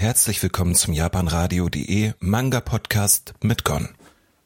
Herzlich 0.00 0.42
willkommen 0.42 0.74
zum 0.74 0.94
japanradio.de 0.94 2.12
Manga 2.20 2.60
Podcast 2.60 3.34
mit 3.42 3.64
Gon. 3.64 3.90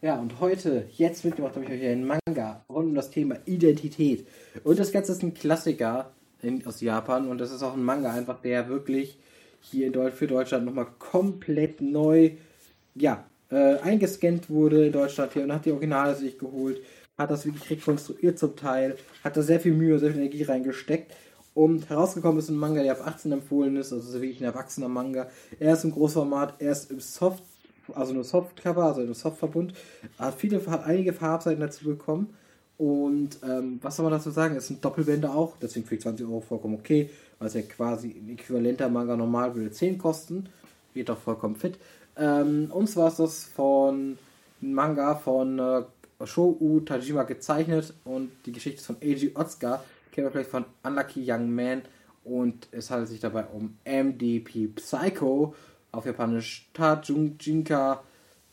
Ja, 0.03 0.19
und 0.19 0.41
heute, 0.41 0.89
jetzt 0.97 1.25
mitgebracht 1.25 1.55
habe 1.55 1.65
ich 1.65 1.71
euch 1.71 1.87
einen 1.87 2.09
Manga 2.09 2.65
rund 2.69 2.89
um 2.89 2.95
das 2.97 3.13
Thema 3.13 3.37
Identität. 3.45 4.27
Und 4.65 4.81
das 4.81 4.91
Ganze 4.91 5.13
ist 5.13 5.23
ein 5.23 5.33
Klassiker 5.33 6.11
in, 6.43 6.67
aus 6.67 6.81
Japan 6.81 7.29
und 7.29 7.39
das 7.39 7.53
ist 7.53 7.63
auch 7.63 7.75
ein 7.75 7.85
Manga 7.85 8.13
einfach, 8.13 8.43
der 8.43 8.69
wirklich 8.69 9.17
hier 9.61 9.87
in 9.87 9.93
Deutsch, 9.93 10.17
für 10.17 10.27
Deutschland 10.27 10.65
nochmal 10.65 10.89
komplett 10.99 11.81
neu, 11.81 12.33
ja, 12.97 13.25
äh, 13.53 13.77
eingescannt 13.79 14.51
wurde 14.51 14.87
in 14.87 14.93
Deutschland 14.93 15.35
hier 15.35 15.45
und 15.45 15.53
hat 15.53 15.67
die 15.67 15.71
Originale 15.71 16.17
sich 16.17 16.37
geholt, 16.37 16.83
hat 17.17 17.31
das 17.31 17.47
wirklich 17.47 17.71
rekonstruiert 17.71 18.41
zum 18.41 18.57
Teil, 18.57 18.97
hat 19.23 19.37
da 19.37 19.43
sehr 19.43 19.61
viel 19.61 19.75
Mühe, 19.75 20.01
sehr 20.01 20.11
viel 20.11 20.21
Energie 20.21 20.43
reingesteckt 20.43 21.13
und 21.55 21.89
herausgekommen 21.89 22.39
ist 22.41 22.49
ein 22.49 22.57
Manga, 22.57 22.83
der 22.83 22.93
ab 22.93 23.07
18 23.07 23.31
empfohlen 23.31 23.77
ist, 23.77 23.93
also 23.93 24.13
wirklich 24.21 24.41
ein 24.41 24.45
erwachsener 24.45 24.89
Manga. 24.89 25.29
Er 25.61 25.75
ist 25.75 25.85
im 25.85 25.93
Großformat, 25.93 26.55
er 26.59 26.73
ist 26.73 26.91
im 26.91 26.99
Soft, 26.99 27.45
also 27.95 28.13
nur 28.13 28.25
Softcover, 28.25 28.85
also 28.85 29.03
im 29.03 29.15
Softverbund. 29.15 29.73
Hat 30.19 30.35
viele, 30.35 30.65
hat 30.67 30.85
einige 30.85 31.13
Farbseiten 31.13 31.61
dazu 31.61 31.85
bekommen. 31.85 32.35
Und 32.77 33.39
ähm, 33.45 33.79
was 33.83 33.97
soll 33.97 34.05
man 34.05 34.13
dazu 34.13 34.31
sagen? 34.31 34.57
Es 34.57 34.67
sind 34.67 34.85
Doppelbände 34.85 35.31
auch, 35.31 35.57
deswegen 35.63 35.87
für 35.87 35.97
20 35.97 36.27
Euro 36.27 36.41
vollkommen 36.41 36.75
okay, 36.75 37.09
weil 37.39 37.47
es 37.47 37.55
ja 37.55 37.63
quasi 37.63 38.11
ein 38.11 38.31
äquivalenter 38.31 38.89
Manga 38.89 39.17
normal 39.17 39.55
würde 39.55 39.71
10 39.71 39.99
kosten. 39.99 40.49
Geht 40.93 41.09
doch 41.09 41.19
vollkommen 41.19 41.55
fit. 41.55 41.79
Ähm, 42.17 42.69
und 42.73 42.89
zwar 42.89 43.09
ist 43.09 43.21
das 43.21 43.45
von 43.45 44.19
Manga 44.61 45.15
von 45.15 45.61
äh, 45.61 45.83
Shou 46.25 46.81
Tajima 46.81 47.23
gezeichnet 47.23 47.95
und 48.05 48.31
die 48.47 48.53
Geschichte 48.53 48.81
ist 48.81 48.87
von 48.87 48.97
Eiji 49.01 49.33
Otsuka 49.35 49.85
kennen 50.15 50.29
wir 50.29 50.31
vielleicht 50.31 50.51
von 50.51 50.65
Unlucky 50.85 51.25
Young 51.27 51.53
Man 51.53 51.83
und 52.23 52.69
es 52.71 52.91
handelt 52.91 53.11
sich 53.11 53.21
dabei 53.21 53.45
um 53.47 53.77
MDP 53.85 54.69
Psycho, 54.69 55.55
auf 55.91 56.07
Japanisch 56.07 56.71
Tajung 56.73 57.37
Jinka 57.41 58.03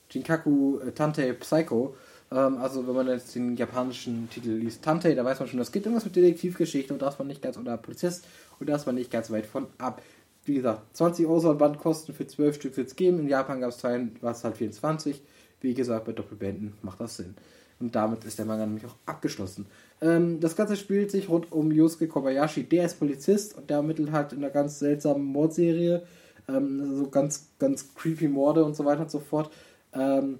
Jinkaku 0.09 0.79
äh, 0.79 0.91
Tante 0.91 1.33
Psycho. 1.35 1.95
Ähm, 2.31 2.57
also 2.57 2.87
wenn 2.87 2.95
man 2.95 3.07
jetzt 3.07 3.35
den 3.35 3.55
japanischen 3.55 4.27
Titel 4.29 4.49
liest, 4.49 4.83
Tante, 4.83 5.13
da 5.13 5.23
weiß 5.23 5.39
man 5.39 5.49
schon, 5.49 5.59
das 5.59 5.71
geht 5.71 5.85
irgendwas 5.85 6.05
mit 6.05 6.15
Detektivgeschichte 6.15 6.93
und 6.93 7.01
da 7.01 7.09
ist 7.09 7.19
man 7.19 7.27
nicht 7.27 7.43
ganz, 7.43 7.57
oder 7.57 7.77
Polizist, 7.77 8.25
und 8.59 8.67
da 8.67 8.75
ist 8.75 8.87
man 8.87 8.95
nicht 8.95 9.11
ganz 9.11 9.29
weit 9.29 9.45
von 9.45 9.67
ab. 9.77 10.01
Wie 10.45 10.55
gesagt, 10.55 10.97
20 10.97 11.27
Euro 11.27 11.39
soll 11.39 11.55
Band 11.55 11.77
kosten, 11.77 12.13
für 12.13 12.25
12 12.25 12.55
Stück 12.55 12.77
wird 12.77 12.87
es 12.87 12.95
geben. 12.95 13.19
In 13.19 13.27
Japan 13.27 13.61
gab 13.61 13.69
es 13.69 13.77
zwei, 13.77 14.07
war 14.21 14.31
es 14.31 14.43
halt 14.43 14.57
24. 14.57 15.21
Wie 15.61 15.75
gesagt, 15.75 16.05
bei 16.05 16.11
Doppelbänden 16.11 16.73
macht 16.81 16.99
das 16.99 17.17
Sinn. 17.17 17.35
Und 17.81 17.95
damit 17.95 18.23
ist 18.23 18.37
der 18.39 18.45
Manga 18.45 18.65
nämlich 18.65 18.85
auch 18.85 18.95
abgeschlossen. 19.05 19.65
Ähm, 20.01 20.39
das 20.39 20.55
Ganze 20.55 20.75
spielt 20.75 21.11
sich 21.11 21.29
rund 21.29 21.51
um 21.51 21.71
Yosuke 21.71 22.07
Kobayashi. 22.07 22.63
Der 22.63 22.85
ist 22.85 22.99
Polizist 22.99 23.57
und 23.57 23.69
der 23.69 23.77
ermittelt 23.77 24.11
halt 24.11 24.33
in 24.33 24.39
einer 24.39 24.51
ganz 24.51 24.79
seltsamen 24.79 25.23
Mordserie. 25.23 26.03
Ähm, 26.47 26.95
so 26.97 27.09
ganz, 27.09 27.49
ganz 27.59 27.93
creepy 27.93 28.27
Morde 28.27 28.63
und 28.63 28.75
so 28.75 28.85
weiter 28.85 29.01
und 29.01 29.11
so 29.11 29.19
fort. 29.19 29.51
Ähm, 29.93 30.39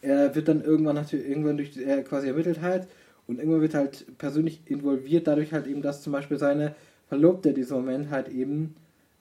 er 0.00 0.34
wird 0.34 0.48
dann 0.48 0.62
irgendwann 0.62 0.96
natürlich 0.96 1.28
irgendwann 1.28 1.56
durch 1.56 1.76
er 1.76 2.02
quasi 2.04 2.28
ermittelt 2.28 2.60
halt 2.60 2.86
und 3.26 3.38
irgendwann 3.38 3.60
wird 3.60 3.74
halt 3.74 4.06
persönlich 4.18 4.62
involviert, 4.66 5.26
dadurch 5.26 5.52
halt 5.52 5.66
eben, 5.66 5.82
dass 5.82 6.02
zum 6.02 6.12
Beispiel 6.12 6.38
seine 6.38 6.74
Verlobte 7.08 7.50
in 7.50 7.54
diesem 7.54 7.78
Moment 7.78 8.10
halt 8.10 8.28
eben 8.28 8.76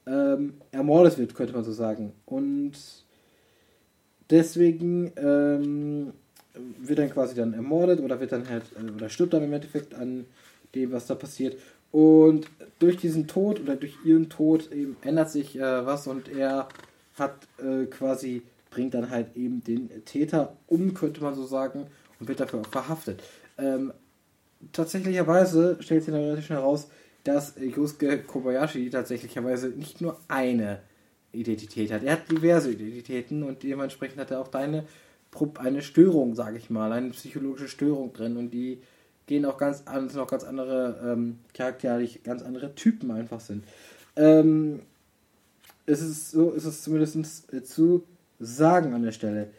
ähm, 0.06 0.54
ermordet 0.72 1.18
wird, 1.18 1.36
könnte 1.36 1.54
man 1.54 1.64
so 1.64 1.72
sagen. 1.72 2.14
Und 2.26 2.74
deswegen 4.30 5.12
ähm, 5.18 6.14
wird 6.80 7.00
dann 7.00 7.10
quasi 7.10 7.36
dann 7.36 7.54
ermordet 7.54 8.00
oder 8.00 8.20
wird 8.20 8.32
dann 8.32 8.50
halt, 8.50 8.64
äh, 8.76 8.92
oder 8.92 9.10
stirbt 9.10 9.34
dann 9.34 9.44
im 9.44 9.54
Endeffekt 9.54 9.94
an 9.94 10.26
dem, 10.76 10.92
was 10.92 11.08
da 11.08 11.16
passiert. 11.16 11.58
Und 11.92 12.48
durch 12.80 12.98
diesen 12.98 13.28
Tod 13.28 13.60
oder 13.60 13.76
durch 13.76 13.96
ihren 14.04 14.30
Tod 14.30 14.72
eben 14.72 14.98
ändert 15.02 15.32
sich 15.32 15.58
äh, 15.58 15.86
was 15.86 16.08
und 16.08 16.30
er 16.30 16.68
hat 17.16 17.48
äh, 17.60 17.86
quasi, 17.86 18.44
bringt 18.70 18.94
dann 18.94 19.10
halt 19.10 19.36
eben 19.36 19.64
den 19.64 19.90
Täter 20.06 20.58
um, 20.68 20.94
könnte 20.94 21.22
man 21.22 21.34
so 21.34 21.46
sagen, 21.46 21.88
und 22.20 22.28
wird 22.28 22.40
dafür 22.40 22.62
auch 22.62 22.68
verhaftet. 22.68 23.24
Ähm, 23.58 23.94
tatsächlicherweise 24.74 25.78
stellt 25.80 26.04
sich 26.04 26.14
dann 26.14 26.24
relativ 26.24 26.46
schnell 26.46 26.60
heraus, 26.60 26.90
dass 27.24 27.56
Yosuke 27.60 28.20
Kobayashi 28.20 28.90
tatsächlicherweise 28.90 29.70
nicht 29.70 30.02
nur 30.02 30.20
eine 30.28 30.82
Identität 31.32 31.92
hat. 31.92 32.04
Er 32.04 32.14
hat 32.14 32.32
diverse 32.32 32.72
Identitäten 32.72 33.44
und 33.44 33.64
dementsprechend 33.64 34.20
hat 34.20 34.32
er 34.32 34.40
auch 34.40 34.48
deine 34.48 34.86
eine 35.60 35.82
Störung, 35.82 36.36
sage 36.36 36.58
ich 36.58 36.70
mal, 36.70 36.92
eine 36.92 37.10
psychologische 37.12 37.68
Störung 37.68 38.14
drin 38.14 38.38
und 38.38 38.52
die 38.52 38.82
gehen 39.28 39.46
auch 39.46 39.58
ganz 39.58 39.84
an, 39.86 40.10
sind 40.10 40.20
auch 40.20 40.28
ganz 40.28 40.44
andere 40.44 41.00
ähm, 41.04 41.40
charakterlich, 41.54 42.24
ganz 42.24 42.42
andere 42.42 42.74
Typen 42.76 43.12
einfach 43.12 43.40
sind. 43.40 43.66
Ähm, 44.16 44.82
es 45.86 46.02
ist 46.02 46.32
so, 46.32 46.52
ist 46.52 46.66
es 46.66 46.82
zumindest 46.82 47.68
zu 47.68 48.04
sagen 48.40 48.94
an 48.94 49.04
der 49.04 49.12
Stelle. 49.12 49.50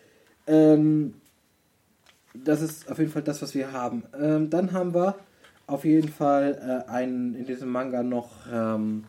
Ähm, 0.47 1.15
das 2.35 2.62
ist 2.62 2.91
auf 2.91 2.99
jeden 2.99 3.11
Fall 3.11 3.23
das, 3.23 3.43
was 3.43 3.55
wir 3.55 3.73
haben. 3.73 4.05
Ähm, 4.19 4.50
dann 4.50 4.73
haben 4.73 4.95
wir 4.95 5.17
auf 5.67 5.85
jeden 5.85 6.09
Fall 6.09 6.85
äh, 6.87 6.91
einen 6.91 7.35
in 7.35 7.47
diesem 7.47 7.69
Manga 7.71 8.03
noch 8.03 8.31
ähm, 8.50 9.05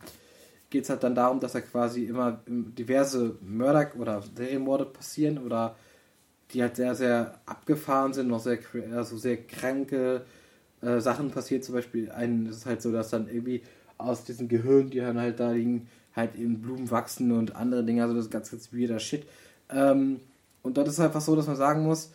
geht 0.70 0.84
es 0.84 0.90
halt 0.90 1.02
dann 1.02 1.14
darum, 1.16 1.40
dass 1.40 1.54
er 1.54 1.62
quasi 1.62 2.04
immer 2.04 2.40
diverse 2.46 3.36
Mörder 3.42 3.90
oder 3.98 4.22
Serienmorde 4.22 4.86
passieren 4.86 5.38
oder 5.38 5.74
die 6.52 6.62
halt 6.62 6.76
sehr, 6.76 6.94
sehr 6.94 7.34
abgefahren 7.46 8.12
sind, 8.12 8.28
noch 8.28 8.40
sehr, 8.40 8.58
also 8.94 9.16
sehr 9.16 9.36
kranke 9.36 10.22
äh, 10.82 11.00
Sachen 11.00 11.30
passiert. 11.30 11.64
Zum 11.64 11.74
Beispiel, 11.74 12.10
ein, 12.10 12.46
es 12.46 12.58
ist 12.58 12.66
halt 12.66 12.82
so, 12.82 12.92
dass 12.92 13.10
dann 13.10 13.28
irgendwie 13.28 13.62
aus 13.98 14.24
diesem 14.24 14.48
Gehirn, 14.48 14.90
die 14.90 14.98
dann 14.98 15.18
halt 15.18 15.40
da 15.40 15.52
liegen, 15.52 15.88
halt 16.14 16.34
eben 16.36 16.60
Blumen 16.60 16.90
wachsen 16.90 17.32
und 17.32 17.54
andere 17.56 17.84
Dinge, 17.84 18.02
also 18.02 18.14
das 18.14 18.26
ist 18.26 18.30
ganz, 18.30 18.50
ganz 18.50 18.72
weirder 18.72 18.98
Shit. 18.98 19.26
Ähm, 19.70 20.20
und 20.62 20.76
dort 20.76 20.88
ist 20.88 20.94
es 20.94 21.00
einfach 21.00 21.20
so, 21.20 21.36
dass 21.36 21.46
man 21.46 21.56
sagen 21.56 21.84
muss, 21.84 22.12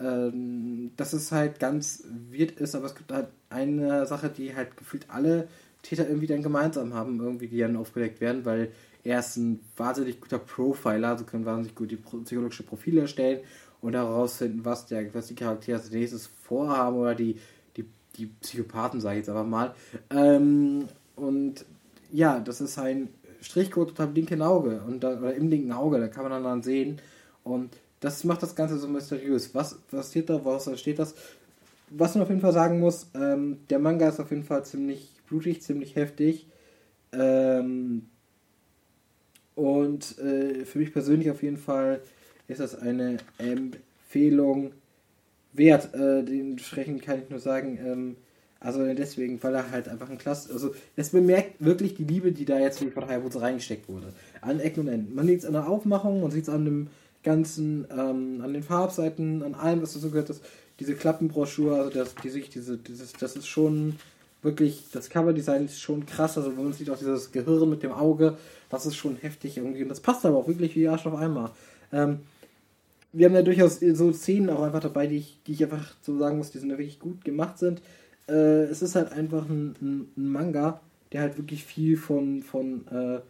ähm, 0.00 0.90
dass 0.96 1.12
es 1.12 1.30
halt 1.30 1.60
ganz 1.60 2.04
weird 2.30 2.52
ist, 2.52 2.74
aber 2.74 2.86
es 2.86 2.94
gibt 2.94 3.12
halt 3.12 3.28
eine 3.50 4.06
Sache, 4.06 4.28
die 4.28 4.54
halt 4.54 4.76
gefühlt 4.76 5.06
alle 5.08 5.48
Täter 5.82 6.08
irgendwie 6.08 6.26
dann 6.26 6.42
gemeinsam 6.42 6.94
haben, 6.94 7.20
irgendwie, 7.20 7.46
die 7.46 7.58
dann 7.58 7.76
aufgedeckt 7.76 8.20
werden, 8.20 8.44
weil 8.44 8.72
er 9.04 9.20
ist 9.20 9.36
ein 9.36 9.60
wahnsinnig 9.76 10.20
guter 10.20 10.38
Profiler, 10.38 11.08
also 11.08 11.24
kann 11.24 11.44
wahnsinnig 11.44 11.74
gut 11.74 11.90
die 11.90 11.96
psychologische 11.96 12.62
Profile 12.62 13.02
erstellen 13.02 13.40
und 13.84 13.92
herausfinden, 13.94 14.64
was, 14.64 14.86
der, 14.86 15.12
was 15.12 15.26
die 15.26 15.34
Charaktere 15.34 15.76
als 15.76 15.90
nächstes 15.90 16.26
vorhaben 16.26 16.96
oder 16.96 17.14
die, 17.14 17.38
die, 17.76 17.84
die 18.16 18.26
Psychopathen, 18.40 18.98
sage 18.98 19.16
ich 19.16 19.26
jetzt 19.26 19.28
aber 19.28 19.44
mal. 19.44 19.74
Ähm, 20.08 20.88
und 21.16 21.66
ja, 22.10 22.40
das 22.40 22.62
ist 22.62 22.78
ein 22.78 23.10
Strichcode 23.42 23.90
unter 23.90 24.06
dem 24.06 24.14
linken 24.14 24.40
Auge 24.40 24.80
und 24.86 25.04
da, 25.04 25.18
oder 25.18 25.34
im 25.34 25.50
linken 25.50 25.72
Auge, 25.72 26.00
da 26.00 26.08
kann 26.08 26.26
man 26.26 26.42
dann 26.42 26.62
sehen. 26.62 26.98
Und 27.42 27.76
das 28.00 28.24
macht 28.24 28.42
das 28.42 28.56
Ganze 28.56 28.78
so 28.78 28.88
mysteriös. 28.88 29.54
Was 29.54 29.74
passiert 29.74 30.30
da, 30.30 30.42
was 30.42 30.80
steht 30.80 30.98
das? 30.98 31.14
Was 31.90 32.14
man 32.14 32.22
auf 32.22 32.30
jeden 32.30 32.40
Fall 32.40 32.54
sagen 32.54 32.80
muss, 32.80 33.08
ähm, 33.14 33.58
der 33.68 33.78
Manga 33.80 34.08
ist 34.08 34.18
auf 34.18 34.30
jeden 34.30 34.44
Fall 34.44 34.64
ziemlich 34.64 35.10
blutig, 35.28 35.60
ziemlich 35.60 35.94
heftig. 35.94 36.46
Ähm, 37.12 38.06
und 39.54 40.18
äh, 40.18 40.64
für 40.64 40.78
mich 40.78 40.90
persönlich 40.90 41.30
auf 41.30 41.42
jeden 41.42 41.58
Fall 41.58 42.00
ist 42.48 42.60
das 42.60 42.78
eine 42.78 43.18
Empfehlung 43.38 44.72
wert. 45.52 45.94
Äh, 45.94 46.24
dementsprechend 46.24 47.02
kann 47.02 47.22
ich 47.22 47.30
nur 47.30 47.40
sagen, 47.40 47.78
ähm, 47.84 48.16
also 48.60 48.82
deswegen, 48.94 49.42
weil 49.42 49.54
er 49.54 49.70
halt 49.70 49.88
einfach 49.88 50.08
ein 50.08 50.16
Klasse, 50.16 50.52
also 50.52 50.74
es 50.96 51.10
bemerkt 51.10 51.62
wirklich 51.62 51.96
die 51.96 52.04
Liebe, 52.04 52.32
die 52.32 52.46
da 52.46 52.58
jetzt 52.58 52.80
Partei 52.94 53.14
Hayabusa 53.14 53.40
reingesteckt 53.40 53.88
wurde. 53.88 54.12
An 54.40 54.58
Ecken 54.58 54.80
und 54.80 54.88
Enden. 54.88 55.14
Man 55.14 55.26
sieht 55.26 55.40
es 55.40 55.44
an 55.44 55.52
der 55.52 55.68
Aufmachung, 55.68 56.22
man 56.22 56.30
sieht 56.30 56.44
es 56.44 56.48
an 56.48 56.64
dem 56.64 56.88
ganzen, 57.22 57.86
ähm, 57.90 58.40
an 58.42 58.52
den 58.54 58.62
Farbseiten, 58.62 59.42
an 59.42 59.54
allem, 59.54 59.82
was 59.82 59.92
dazu 59.92 60.10
gehört. 60.10 60.30
Das, 60.30 60.40
diese 60.80 60.94
Klappenbroschur, 60.94 61.76
also 61.76 61.90
das, 61.90 62.14
die 62.16 62.30
sich, 62.30 62.48
diese, 62.48 62.78
dieses, 62.78 63.12
das 63.12 63.36
ist 63.36 63.48
schon 63.48 63.96
wirklich, 64.42 64.84
das 64.92 65.10
Coverdesign 65.10 65.66
ist 65.66 65.80
schon 65.80 66.06
krass. 66.06 66.38
Also 66.38 66.50
man 66.50 66.72
sieht 66.72 66.88
auch 66.88 66.98
dieses 66.98 67.32
Gehirn 67.32 67.68
mit 67.68 67.82
dem 67.82 67.92
Auge, 67.92 68.38
das 68.70 68.86
ist 68.86 68.96
schon 68.96 69.16
heftig 69.16 69.58
irgendwie. 69.58 69.82
Und 69.82 69.90
das 69.90 70.00
passt 70.00 70.24
aber 70.24 70.38
auch 70.38 70.48
wirklich 70.48 70.74
wie 70.74 70.88
Arsch 70.88 71.06
auf 71.06 71.16
einmal. 71.16 71.50
Ähm, 71.92 72.20
wir 73.14 73.26
haben 73.26 73.34
ja 73.34 73.42
durchaus 73.42 73.78
so 73.80 74.12
Szenen 74.12 74.50
auch 74.50 74.62
einfach 74.62 74.80
dabei, 74.80 75.06
die 75.06 75.18
ich, 75.18 75.38
die 75.46 75.52
ich 75.52 75.62
einfach 75.62 75.94
so 76.02 76.18
sagen 76.18 76.36
muss, 76.36 76.50
die 76.50 76.58
sind 76.58 76.70
ja 76.70 76.78
wirklich 76.78 76.98
gut 76.98 77.24
gemacht 77.24 77.58
sind. 77.58 77.80
Äh, 78.28 78.64
es 78.64 78.82
ist 78.82 78.96
halt 78.96 79.12
einfach 79.12 79.48
ein, 79.48 79.76
ein, 79.80 80.08
ein, 80.16 80.28
Manga, 80.28 80.80
der 81.12 81.20
halt 81.20 81.38
wirklich 81.38 81.64
viel 81.64 81.96
von, 81.96 82.42
von 82.42 82.86
äh, 82.88 83.20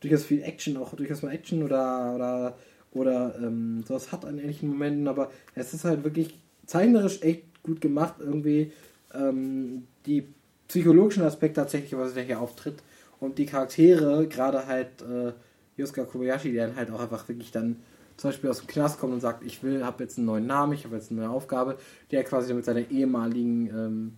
durchaus 0.00 0.24
viel 0.24 0.42
Action, 0.42 0.76
auch 0.78 0.94
durchaus 0.94 1.22
mal 1.22 1.32
Action 1.32 1.62
oder, 1.62 2.14
oder, 2.14 2.56
oder 2.92 3.34
ähm, 3.38 3.84
sowas 3.86 4.12
hat 4.12 4.24
an 4.24 4.38
ähnlichen 4.38 4.68
Momenten, 4.68 5.08
aber 5.08 5.30
es 5.54 5.74
ist 5.74 5.84
halt 5.84 6.04
wirklich 6.04 6.38
zeichnerisch 6.66 7.20
echt 7.22 7.62
gut 7.62 7.80
gemacht, 7.80 8.14
irgendwie 8.20 8.72
ähm, 9.12 9.84
die 10.06 10.24
psychologischen 10.68 11.22
Aspekte 11.22 11.60
tatsächlich, 11.60 11.96
was 11.98 12.14
der 12.14 12.22
hier 12.22 12.40
auftritt 12.40 12.82
und 13.20 13.38
die 13.38 13.46
Charaktere, 13.46 14.26
gerade 14.26 14.66
halt 14.66 15.02
äh, 15.02 15.32
Yosuke 15.76 16.04
Kobayashi, 16.04 16.52
der 16.52 16.74
halt 16.76 16.90
auch 16.90 17.00
einfach 17.00 17.28
wirklich 17.28 17.50
dann 17.50 17.76
zum 18.16 18.30
Beispiel 18.30 18.50
aus 18.50 18.60
dem 18.60 18.68
Knast 18.68 18.98
kommt 18.98 19.12
und 19.12 19.20
sagt, 19.20 19.44
ich 19.44 19.62
will, 19.62 19.84
habe 19.84 20.02
jetzt 20.04 20.18
einen 20.18 20.26
neuen 20.26 20.46
Namen, 20.46 20.72
ich 20.72 20.84
habe 20.84 20.96
jetzt 20.96 21.10
eine 21.10 21.20
neue 21.20 21.30
Aufgabe, 21.30 21.78
der 22.10 22.24
quasi 22.24 22.54
mit 22.54 22.64
seiner 22.64 22.90
ehemaligen 22.90 23.66
ähm, 23.68 24.12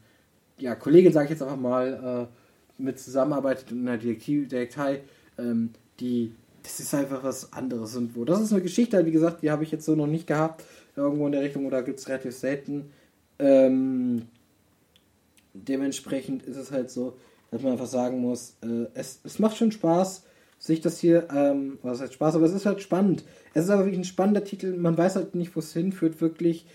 ja, 0.59 0.75
Kollegin, 0.75 1.13
sage 1.13 1.27
ich 1.27 1.31
jetzt 1.31 1.43
einfach 1.43 1.57
mal, 1.57 2.29
äh, 2.29 2.83
mit 2.83 2.99
zusammenarbeitet 2.99 3.73
in 3.73 3.89
einer 3.89 3.99
Detektei, 3.99 5.03
ähm, 5.39 5.71
die 6.01 6.35
das 6.67 6.81
ist 6.81 6.95
einfach 6.95 7.23
was 7.23 7.53
anderes 7.53 7.95
irgendwo. 7.95 8.25
Das 8.25 8.41
ist 8.41 8.53
eine 8.53 8.61
Geschichte, 8.61 9.07
wie 9.07 9.13
gesagt, 9.13 9.43
die 9.43 9.53
habe 9.53 9.63
ich 9.63 9.71
jetzt 9.71 9.85
so 9.85 9.95
noch 9.95 10.09
nicht 10.09 10.27
gehabt, 10.27 10.65
irgendwo 10.97 11.27
in 11.27 11.33
der 11.33 11.43
Richtung, 11.43 11.65
oder 11.65 11.85
gibt 11.85 12.01
es 12.01 12.09
relativ 12.09 12.35
selten. 12.35 12.91
Ähm, 13.39 14.23
dementsprechend 15.55 16.43
ist 16.43 16.57
es 16.57 16.73
halt 16.73 16.91
so, 16.91 17.17
dass 17.53 17.63
man 17.63 17.73
einfach 17.73 17.87
sagen 17.87 18.21
muss, 18.21 18.57
äh, 18.63 18.87
es, 18.95 19.21
es 19.23 19.39
macht 19.39 19.57
schon 19.57 19.71
Spaß, 19.71 20.25
sich 20.59 20.81
das 20.81 20.99
hier, 20.99 21.29
ähm, 21.35 21.79
was 21.83 22.01
heißt 22.01 22.15
Spaß, 22.15 22.37
aber 22.37 22.47
es 22.47 22.53
ist 22.53 22.67
halt 22.67 22.81
spannend. 22.81 23.25
Es 23.55 23.65
ist 23.65 23.71
aber 23.71 23.85
wirklich 23.85 24.01
ein 24.01 24.05
spannender 24.05 24.45
Titel, 24.45 24.77
man 24.77 24.97
weiß 24.97 25.17
halt 25.17 25.35
nicht, 25.35 25.55
wo 25.55 25.61
es 25.61 25.73
hinführt, 25.73 26.21
wirklich. 26.21 26.67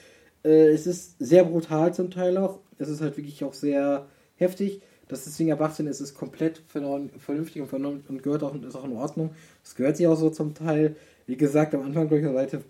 Äh, 0.43 0.69
es 0.69 0.87
ist 0.87 1.15
sehr 1.19 1.43
brutal 1.43 1.93
zum 1.93 2.11
Teil 2.11 2.37
auch, 2.37 2.59
es 2.77 2.89
ist 2.89 3.01
halt 3.01 3.17
wirklich 3.17 3.43
auch 3.43 3.53
sehr 3.53 4.07
heftig. 4.35 4.81
Dass 5.07 5.25
das 5.25 5.35
Ding 5.35 5.49
erwachsen 5.49 5.87
ist, 5.87 5.99
ist 5.99 6.15
komplett 6.15 6.61
vernünftig 6.69 7.61
und, 7.61 8.09
und 8.09 8.23
gehört 8.23 8.43
auch, 8.43 8.55
ist 8.55 8.75
auch 8.77 8.85
in 8.85 8.93
Ordnung. 8.93 9.31
Das 9.61 9.75
gehört 9.75 9.97
sich 9.97 10.07
auch 10.07 10.15
so 10.15 10.29
zum 10.29 10.53
Teil. 10.53 10.95
Wie 11.27 11.35
gesagt, 11.35 11.75
am 11.75 11.81
Anfang, 11.81 12.07
glaube 12.07 12.25
ich, 12.25 12.33
Seite 12.33 12.61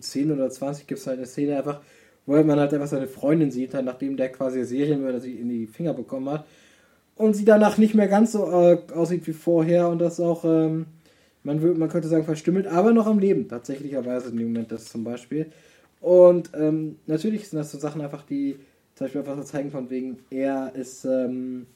10 0.00 0.32
oder 0.32 0.48
20 0.48 0.86
gibt 0.86 1.00
es 1.00 1.06
halt 1.06 1.18
eine 1.18 1.26
Szene 1.26 1.58
einfach, 1.58 1.82
wo 2.24 2.42
man 2.42 2.58
halt 2.58 2.72
einfach 2.72 2.86
seine 2.86 3.06
Freundin 3.06 3.50
sieht, 3.50 3.74
halt, 3.74 3.84
nachdem 3.84 4.16
der 4.16 4.32
quasi 4.32 4.64
Serienmörder 4.64 5.20
sie 5.20 5.34
in 5.34 5.50
die 5.50 5.66
Finger 5.66 5.92
bekommen 5.92 6.30
hat 6.30 6.46
und 7.16 7.34
sie 7.34 7.44
danach 7.44 7.78
nicht 7.78 7.94
mehr 7.94 8.08
ganz 8.08 8.32
so 8.32 8.50
äh, 8.50 8.78
aussieht 8.94 9.26
wie 9.26 9.32
vorher 9.32 9.88
und 9.88 9.98
das 9.98 10.20
auch, 10.20 10.44
ähm, 10.44 10.86
man, 11.42 11.62
will, 11.62 11.74
man 11.74 11.88
könnte 11.88 12.08
sagen, 12.08 12.24
verstümmelt, 12.24 12.66
aber 12.66 12.92
noch 12.92 13.06
am 13.06 13.18
Leben, 13.18 13.48
tatsächlicherweise 13.48 14.30
in 14.30 14.36
dem 14.36 14.48
Moment 14.48 14.72
das 14.72 14.86
zum 14.86 15.04
Beispiel. 15.04 15.46
Und 16.00 16.50
ähm, 16.54 16.96
natürlich 17.06 17.48
sind 17.48 17.58
das 17.58 17.70
so 17.70 17.78
Sachen 17.78 18.00
einfach, 18.00 18.24
die 18.26 18.56
zum 18.94 19.06
Beispiel 19.06 19.20
einfach 19.20 19.36
so 19.36 19.44
zeigen, 19.44 19.70
von 19.70 19.90
wegen, 19.90 20.18
er 20.30 20.72
ist 20.74 21.04
ähm, 21.04 21.66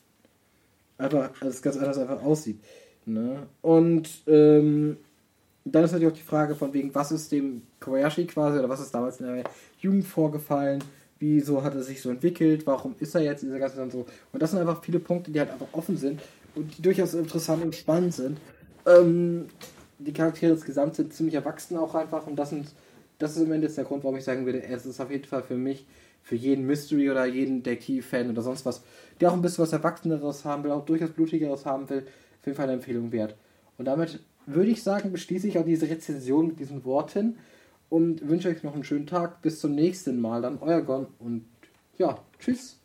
einfach, 0.99 1.31
also 1.41 1.63
ganz 1.63 1.77
anders 1.77 1.99
einfach 1.99 2.23
aussieht. 2.23 2.61
Ne? 3.07 3.47
Und 3.63 4.09
ähm, 4.27 4.99
dann 5.65 5.85
ist 5.85 5.93
natürlich 5.93 6.13
auch 6.13 6.19
die 6.19 6.25
Frage 6.25 6.55
von 6.55 6.73
wegen, 6.73 6.95
was 6.95 7.13
ist 7.13 7.33
dem 7.33 7.63
Kobayashi 7.81 8.27
quasi 8.27 8.59
oder 8.59 8.69
was 8.69 8.81
ist 8.81 8.95
damals 8.95 9.21
in 9.21 9.27
der 9.27 9.45
Jugend 9.81 10.05
vorgefallen? 10.05 10.83
Wieso 11.19 11.63
hat 11.63 11.75
er 11.75 11.83
sich 11.83 12.01
so 12.01 12.11
entwickelt, 12.11 12.67
warum 12.67 12.95
ist 12.99 13.15
er 13.15 13.23
jetzt 13.23 13.43
dieser 13.43 13.59
ganze 13.59 13.83
und 13.83 13.93
so. 13.93 14.07
Und 14.33 14.43
das 14.43 14.51
sind 14.51 14.61
einfach 14.61 14.83
viele 14.83 15.01
Punkte, 15.01 15.31
die 15.31 15.41
halt 15.41 15.51
einfach 15.51 15.67
offen 15.73 15.97
sind 15.97 16.21
und 16.55 16.77
die 16.77 16.83
durchaus 16.83 17.15
interessant 17.15 17.63
und 17.65 17.75
spannend 17.75 18.15
sind. 18.15 18.39
Ähm, 18.87 19.47
die 19.99 20.13
Charaktere 20.13 20.53
insgesamt 20.53 20.95
sind 20.95 21.13
ziemlich 21.13 21.35
erwachsen 21.35 21.77
auch 21.77 21.95
einfach 21.95 22.27
und 22.27 22.37
das, 22.37 22.51
sind, 22.51 22.69
das 23.19 23.37
ist 23.37 23.43
im 23.43 23.53
Endeffekt 23.53 23.79
der 23.79 23.85
Grund, 23.85 24.05
warum 24.05 24.17
ich 24.17 24.25
sagen 24.25 24.47
würde, 24.47 24.63
es 24.63 24.87
ist 24.87 25.01
auf 25.01 25.11
jeden 25.11 25.25
Fall 25.25 25.43
für 25.43 25.57
mich, 25.57 25.87
für 26.23 26.37
jeden 26.37 26.67
Mystery 26.67 27.11
oder 27.11 27.27
jeden 27.27 27.63
Detektiv-Fan 27.63 28.31
oder 28.31 28.43
sonst 28.43 28.65
was, 28.65 28.83
der 29.21 29.31
auch 29.31 29.35
ein 29.35 29.43
bisschen 29.43 29.63
was 29.63 29.73
Erwachseneres 29.73 30.45
haben 30.45 30.63
will, 30.63 30.71
auch 30.71 30.85
durchaus 30.85 31.11
Blutigeres 31.11 31.67
haben 31.67 31.89
will, 31.91 32.01
auf 32.01 32.47
jeden 32.47 32.57
Fall 32.57 32.67
eine 32.67 32.75
Empfehlung 32.75 33.11
wert. 33.13 33.35
Und 33.77 33.87
damit 33.87 34.21
würde 34.47 34.71
ich 34.71 34.83
sagen, 34.83 35.13
beschließe 35.13 35.49
ich 35.49 35.59
auch 35.59 35.65
diese 35.65 35.89
Rezension 35.89 36.49
mit 36.49 36.61
diesen 36.61 36.85
Worten 36.85 37.37
und 37.89 38.29
wünsche 38.29 38.49
euch 38.49 38.63
noch 38.63 38.75
einen 38.75 38.85
schönen 38.85 39.07
Tag. 39.07 39.43
Bis 39.43 39.61
zum 39.61 39.75
nächsten 39.75 40.21
Mal. 40.21 40.43
Dann 40.43 40.59
euer 40.61 40.83
Gon 40.83 41.07
und 41.19 41.45
ja, 41.97 42.19
tschüss. 42.39 42.77